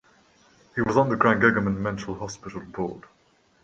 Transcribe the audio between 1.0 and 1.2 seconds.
the